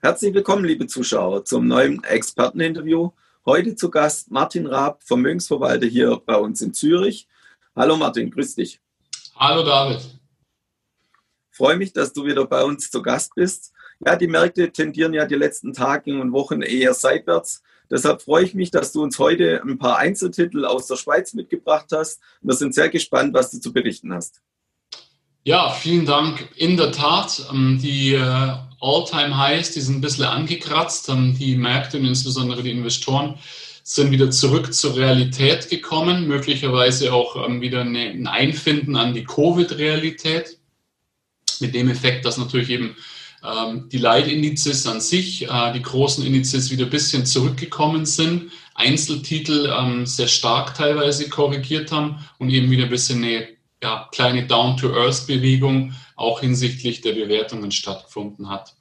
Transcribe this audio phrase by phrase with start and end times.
[0.00, 3.10] Herzlich willkommen, liebe Zuschauer, zum neuen Experteninterview.
[3.44, 7.26] Heute zu Gast Martin Raab, Vermögensverwalter hier bei uns in Zürich.
[7.74, 8.80] Hallo Martin, grüß dich.
[9.34, 9.98] Hallo David.
[11.50, 13.72] Freue mich, dass du wieder bei uns zu Gast bist.
[13.98, 17.64] Ja, die Märkte tendieren ja die letzten Tage und Wochen eher seitwärts.
[17.90, 21.86] Deshalb freue ich mich, dass du uns heute ein paar Einzeltitel aus der Schweiz mitgebracht
[21.90, 22.20] hast.
[22.40, 24.42] Wir sind sehr gespannt, was du zu berichten hast.
[25.44, 26.48] Ja, vielen Dank.
[26.56, 31.08] In der Tat, ähm, die äh, All-Time-Highs, die sind ein bisschen angekratzt.
[31.08, 33.38] Ähm, die Märkte und insbesondere die Investoren
[33.82, 40.58] sind wieder zurück zur Realität gekommen, möglicherweise auch ähm, wieder ein Einfinden an die Covid-Realität.
[41.60, 42.96] Mit dem Effekt, dass natürlich eben
[43.92, 49.72] die Leitindizes an sich, äh, die großen Indizes wieder ein bisschen zurückgekommen sind, Einzeltitel
[50.04, 53.46] sehr stark teilweise korrigiert haben und eben wieder ein bisschen eine
[53.82, 58.74] ja, kleine Down-to-Earth-Bewegung auch hinsichtlich der Bewertungen stattgefunden hat.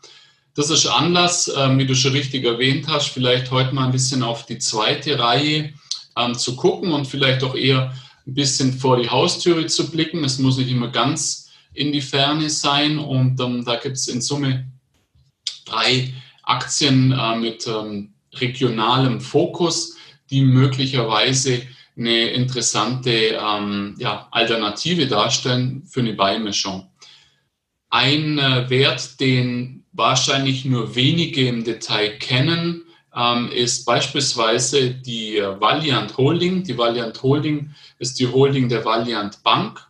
[0.55, 4.23] Das ist Anlass, ähm, wie du schon richtig erwähnt hast, vielleicht heute mal ein bisschen
[4.23, 5.73] auf die zweite Reihe
[6.17, 7.93] ähm, zu gucken und vielleicht auch eher
[8.25, 10.23] ein bisschen vor die Haustüre zu blicken.
[10.23, 14.19] Es muss nicht immer ganz in die Ferne sein und ähm, da gibt es in
[14.19, 14.71] Summe
[15.65, 17.69] drei Aktien äh, mit
[18.33, 19.95] regionalem Fokus,
[20.31, 21.61] die möglicherweise
[21.97, 26.89] eine interessante ähm, ja, Alternative darstellen für eine Beimischung.
[27.89, 32.83] Ein äh, Wert, den wahrscheinlich nur wenige im Detail kennen,
[33.15, 36.63] ähm, ist beispielsweise die äh, Valiant Holding.
[36.63, 39.85] Die Valiant Holding ist die Holding der Valiant Bank.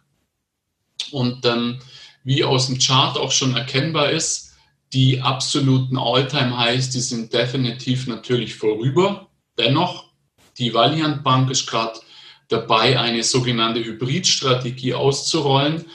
[1.12, 1.80] Und ähm,
[2.24, 4.56] wie aus dem Chart auch schon erkennbar ist,
[4.94, 9.28] die absoluten All-Time-Highs, die sind definitiv natürlich vorüber.
[9.58, 10.07] Dennoch
[10.58, 12.00] die Valiant Bank ist gerade
[12.48, 15.86] dabei, eine sogenannte Hybridstrategie auszurollen.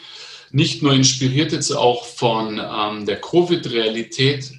[0.50, 4.52] Nicht nur inspiriert jetzt auch von ähm, der Covid-Realität,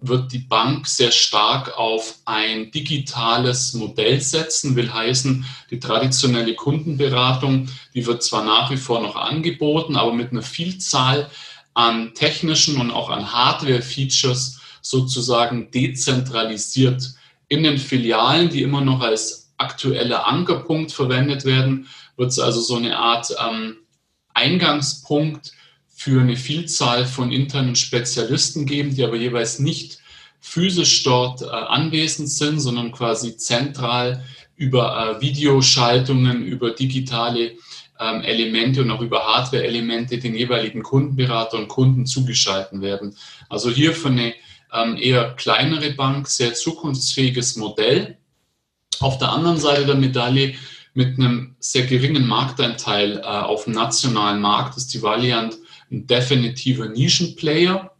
[0.00, 7.68] wird die Bank sehr stark auf ein digitales Modell setzen, will heißen, die traditionelle Kundenberatung,
[7.94, 11.28] die wird zwar nach wie vor noch angeboten, aber mit einer Vielzahl
[11.74, 17.14] an technischen und auch an Hardware-Features sozusagen dezentralisiert
[17.48, 22.76] in den Filialen, die immer noch als aktueller Ankerpunkt verwendet werden, wird es also so
[22.76, 23.76] eine Art ähm,
[24.34, 25.52] Eingangspunkt
[25.88, 29.98] für eine Vielzahl von internen Spezialisten geben, die aber jeweils nicht
[30.40, 34.24] physisch dort äh, anwesend sind, sondern quasi zentral
[34.56, 37.52] über äh, Videoschaltungen, über digitale
[38.00, 43.16] ähm, Elemente und auch über Hardware-Elemente den jeweiligen Kundenberater und Kunden zugeschalten werden.
[43.48, 44.34] Also hier für eine
[44.72, 48.17] ähm, eher kleinere Bank sehr zukunftsfähiges Modell.
[49.00, 50.54] Auf der anderen Seite der Medaille
[50.94, 55.56] mit einem sehr geringen Markteinteil äh, auf dem nationalen Markt ist die Valiant
[55.90, 57.92] ein definitiver Nischenplayer,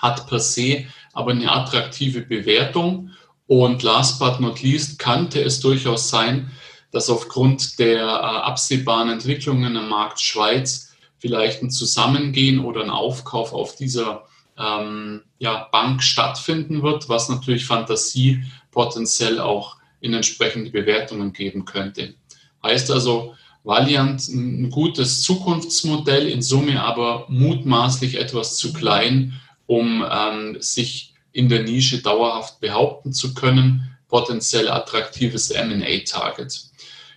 [0.00, 3.10] hat per se aber eine attraktive Bewertung.
[3.46, 6.52] Und last but not least könnte es durchaus sein,
[6.92, 13.52] dass aufgrund der äh, absehbaren Entwicklungen im Markt Schweiz vielleicht ein Zusammengehen oder ein Aufkauf
[13.52, 14.24] auf dieser
[14.56, 22.14] ähm, ja, Bank stattfinden wird, was natürlich Fantasie potenziell auch in entsprechende Bewertungen geben könnte.
[22.62, 30.56] Heißt also, Valiant ein gutes Zukunftsmodell, in Summe aber mutmaßlich etwas zu klein, um ähm,
[30.60, 33.96] sich in der Nische dauerhaft behaupten zu können.
[34.08, 36.70] Potenziell attraktives MA-Target.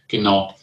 [0.08, 0.54] Genau.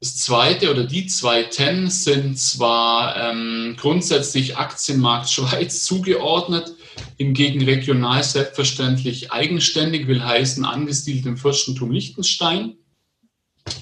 [0.00, 6.72] Das zweite oder die zwei TEN sind zwar ähm, grundsätzlich Aktienmarkt Schweiz zugeordnet,
[7.16, 12.74] hingegen regional selbstverständlich eigenständig, will heißen angesiedelt im Fürstentum Liechtenstein.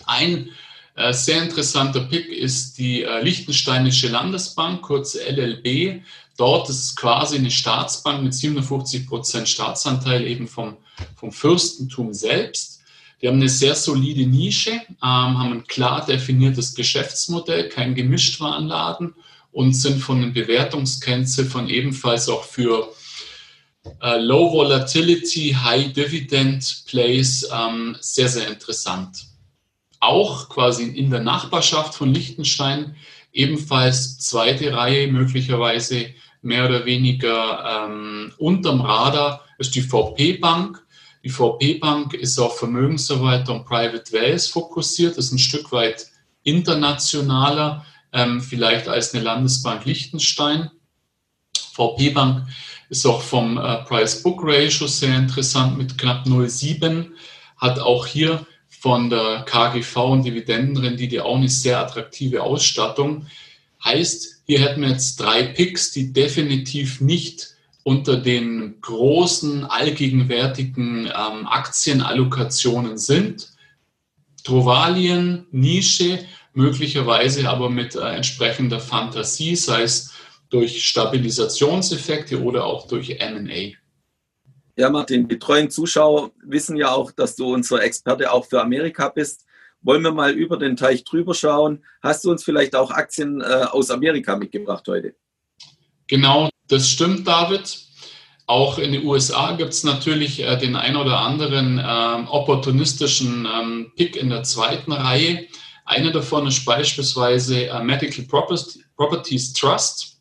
[0.07, 0.51] Ein
[0.97, 6.03] äh, sehr interessanter Pick ist die äh, Liechtensteinische Landesbank, kurz LLB.
[6.37, 10.77] Dort ist es quasi eine Staatsbank mit 57 Prozent Staatsanteil eben vom,
[11.17, 12.81] vom Fürstentum selbst.
[13.21, 19.15] Die haben eine sehr solide Nische, ähm, haben ein klar definiertes Geschäftsmodell, kein Gemischtwarenladen
[19.53, 22.93] und sind von den Bewertungskennziffern ebenfalls auch für
[24.03, 29.27] äh, Low Volatility, High Dividend Plays ähm, sehr, sehr interessant.
[30.01, 32.97] Auch quasi in der Nachbarschaft von Liechtenstein
[33.33, 36.07] ebenfalls zweite Reihe, möglicherweise
[36.43, 40.83] mehr oder weniger ähm, unterm Radar, ist die VP Bank.
[41.23, 46.07] Die VP Bank ist auf Vermögensverwalter und Private Wealth fokussiert, ist ein Stück weit
[46.43, 50.71] internationaler, ähm, vielleicht als eine Landesbank Liechtenstein.
[51.73, 52.47] VP Bank
[52.89, 57.11] ist auch vom äh, Price-Book-Ratio sehr interessant mit knapp 0,7.
[57.57, 63.27] Hat auch hier von der KGV und Dividendenrendite auch eine sehr attraktive Ausstattung.
[63.85, 71.47] Heißt, hier hätten wir jetzt drei Picks, die definitiv nicht unter den großen allgegenwärtigen ähm,
[71.47, 73.51] Aktienallokationen sind.
[74.45, 76.19] Trovalien, Nische,
[76.55, 80.10] möglicherweise aber mit äh, entsprechender Fantasie, sei es
[80.51, 83.77] durch Stabilisationseffekte oder auch durch MA.
[84.77, 89.09] Ja, Martin, die treuen Zuschauer wissen ja auch, dass du unser Experte auch für Amerika
[89.09, 89.47] bist.
[89.83, 91.85] Wollen wir mal über den Teich drüber schauen?
[92.03, 95.15] Hast du uns vielleicht auch Aktien äh, aus Amerika mitgebracht heute?
[96.07, 97.79] Genau, das stimmt, David.
[98.47, 103.93] Auch in den USA gibt es natürlich äh, den ein oder anderen äh, opportunistischen ähm,
[103.97, 105.47] Pick in der zweiten Reihe.
[105.85, 108.25] Einer davon ist beispielsweise äh, Medical
[108.97, 110.20] Properties Trust,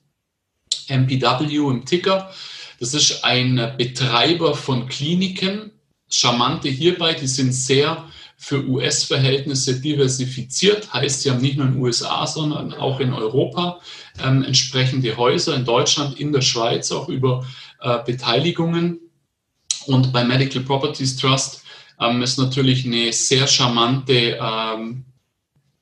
[0.89, 2.31] MPW im Ticker.
[2.79, 5.71] Das ist ein Betreiber von Kliniken.
[6.09, 8.09] Charmante hierbei, die sind sehr
[8.41, 13.81] für US-Verhältnisse diversifiziert, heißt, sie haben nicht nur in den USA, sondern auch in Europa
[14.23, 17.45] ähm, entsprechende Häuser, in Deutschland, in der Schweiz auch über
[17.81, 18.99] äh, Beteiligungen.
[19.87, 21.63] Und bei Medical Properties Trust
[21.99, 25.03] ähm, ist natürlich eine sehr charmante, ähm,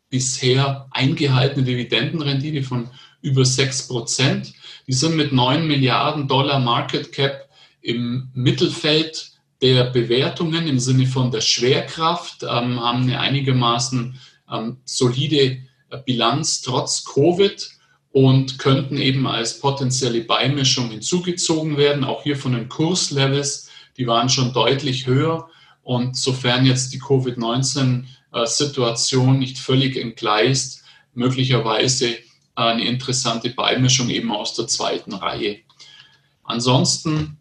[0.09, 2.89] bisher eingehaltene Dividendenrendite von
[3.27, 4.53] über 6 Prozent.
[4.87, 7.47] Die sind mit 9 Milliarden Dollar Market Cap
[7.81, 9.31] im Mittelfeld
[9.61, 14.19] der Bewertungen im Sinne von der Schwerkraft, ähm, haben eine einigermaßen
[14.51, 15.57] ähm, solide
[15.89, 17.71] äh, Bilanz trotz Covid
[18.11, 22.03] und könnten eben als potenzielle Beimischung hinzugezogen werden.
[22.03, 25.49] Auch hier von den Kurslevels, die waren schon deutlich höher.
[25.83, 30.83] Und sofern jetzt die Covid-19-Situation nicht völlig entgleist,
[31.13, 32.17] möglicherweise
[32.57, 35.59] eine interessante Beimischung eben aus der zweiten Reihe.
[36.43, 37.37] Ansonsten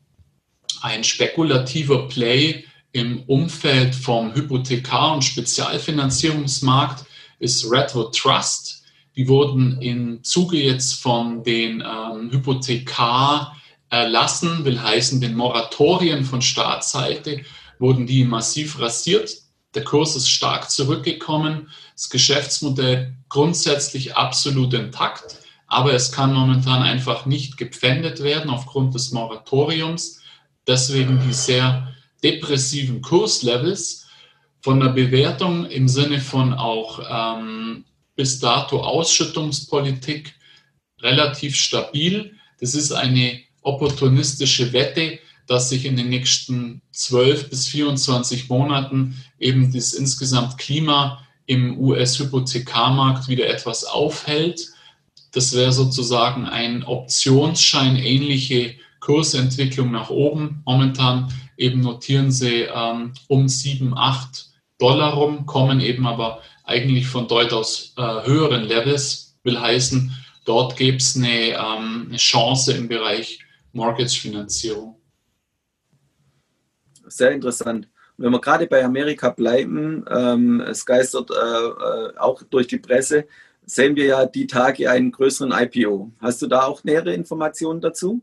[0.83, 7.07] ein spekulativer Play im Umfeld vom Hypothekar- und Spezialfinanzierungsmarkt
[7.39, 8.85] ist Retro Trust.
[9.17, 13.57] Die wurden im Zuge jetzt von den ähm, Hypothekar
[13.89, 17.43] erlassen, will heißen den Moratorien von Staatsseite,
[17.79, 19.31] wurden die massiv rasiert.
[19.77, 21.69] Der Kurs ist stark zurückgekommen.
[21.95, 25.37] Das Geschäftsmodell grundsätzlich absolut intakt,
[25.67, 30.23] aber es kann momentan einfach nicht gepfändet werden aufgrund des Moratoriums.
[30.67, 31.95] Deswegen die sehr
[32.25, 34.07] depressiven Kurslevels
[34.63, 37.85] von der Bewertung im Sinne von auch ähm,
[38.15, 40.35] bis dato Ausschüttungspolitik
[41.03, 42.35] relativ stabil.
[42.61, 49.73] Das ist eine opportunistische Wette, dass sich in den nächsten 12 bis 24 Monaten eben
[49.73, 54.69] das insgesamt Klima im US-Hypothekarmarkt wieder etwas aufhält.
[55.33, 60.63] Das wäre sozusagen ein Optionsschein ähnliche Kursentwicklung nach oben.
[60.67, 64.47] Momentan eben notieren sie ähm, um 7, 8
[64.79, 70.13] Dollar rum, kommen eben aber eigentlich von durchaus äh, höheren Levels, will heißen,
[70.45, 73.39] dort gäbe es eine, ähm, eine Chance im Bereich
[73.73, 74.96] Mortgage-Finanzierung.
[77.09, 77.89] Sehr interessant.
[78.19, 83.27] Wenn wir gerade bei Amerika bleiben, ähm, es geistert äh, äh, auch durch die Presse,
[83.67, 86.13] sehen wir ja die Tage einen größeren IPO.
[86.21, 88.23] Hast du da auch nähere Informationen dazu?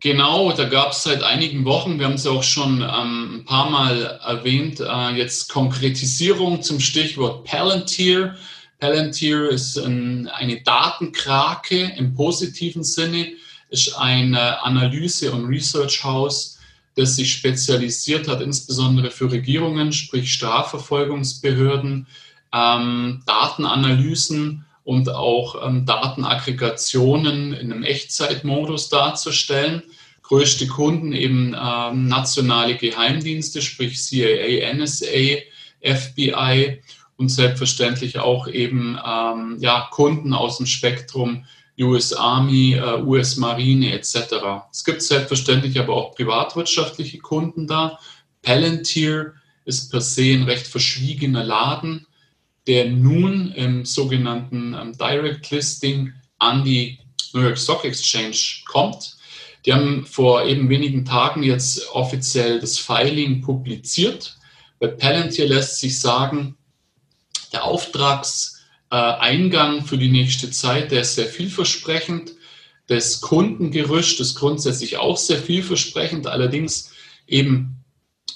[0.00, 3.44] Genau, da gab es seit einigen Wochen, wir haben es ja auch schon ähm, ein
[3.46, 8.36] paar Mal erwähnt, äh, jetzt Konkretisierung zum Stichwort Palantir.
[8.78, 13.32] Palantir ist ein, eine Datenkrake im positiven Sinne,
[13.70, 16.55] ist ein Analyse- und Research-Haus,
[16.96, 22.06] das sich spezialisiert hat, insbesondere für Regierungen, sprich Strafverfolgungsbehörden,
[22.52, 29.82] ähm, Datenanalysen und auch ähm, Datenaggregationen in einem Echtzeitmodus darzustellen.
[30.22, 35.42] Größte Kunden eben ähm, nationale Geheimdienste, sprich CIA, NSA,
[35.82, 36.80] FBI
[37.16, 41.44] und selbstverständlich auch eben ähm, ja, Kunden aus dem Spektrum
[41.78, 44.66] US Army, äh, US Marine etc.
[44.72, 47.98] Es gibt selbstverständlich aber auch privatwirtschaftliche Kunden da.
[48.42, 52.06] Palantir ist per se ein recht verschwiegener Laden
[52.66, 56.98] der nun im sogenannten ähm, Direct Listing an die
[57.32, 59.16] New York Stock Exchange kommt.
[59.64, 64.36] Die haben vor eben wenigen Tagen jetzt offiziell das Filing publiziert.
[64.78, 66.56] Bei Palantir lässt sich sagen,
[67.52, 67.64] der
[68.90, 72.32] Auftragseingang für die nächste Zeit, der ist sehr vielversprechend.
[72.86, 76.26] Das Kundengerüst ist grundsätzlich auch sehr vielversprechend.
[76.26, 76.92] Allerdings
[77.26, 77.84] eben,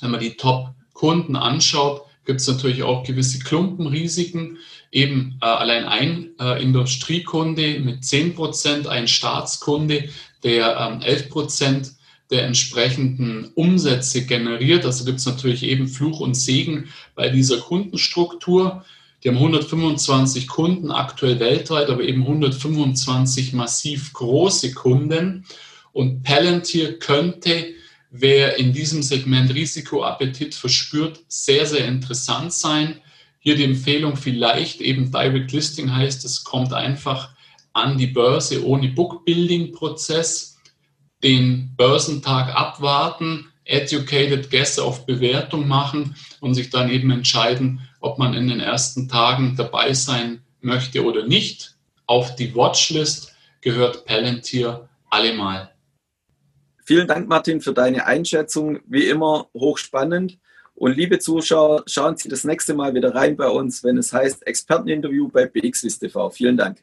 [0.01, 4.59] wenn man die Top-Kunden anschaut, gibt es natürlich auch gewisse Klumpenrisiken.
[4.91, 10.09] Eben äh, allein ein äh, Industriekunde mit 10 Prozent, ein Staatskunde,
[10.43, 11.93] der ähm, 11 Prozent
[12.31, 14.85] der entsprechenden Umsätze generiert.
[14.85, 18.85] Also gibt es natürlich eben Fluch und Segen bei dieser Kundenstruktur.
[19.23, 25.45] Die haben 125 Kunden aktuell weltweit, aber eben 125 massiv große Kunden.
[25.93, 27.75] Und Palantir könnte,
[28.11, 33.01] wer in diesem Segment Risikoappetit verspürt, sehr, sehr interessant sein.
[33.41, 37.31] Hier die Empfehlung vielleicht eben Direct Listing heißt, es kommt einfach
[37.73, 40.59] an die Börse ohne Bookbuilding-Prozess,
[41.23, 48.35] den Börsentag abwarten, educated guess auf Bewertung machen und sich dann eben entscheiden, ob man
[48.35, 51.77] in den ersten Tagen dabei sein möchte oder nicht.
[52.07, 55.71] Auf die Watchlist gehört Palantir allemal.
[56.85, 58.81] Vielen Dank, Martin, für deine Einschätzung.
[58.87, 60.39] Wie immer hochspannend.
[60.75, 64.47] Und liebe Zuschauer, schauen Sie das nächste Mal wieder rein bei uns, wenn es heißt
[64.47, 66.31] Experteninterview bei BXWIST TV.
[66.31, 66.83] Vielen Dank.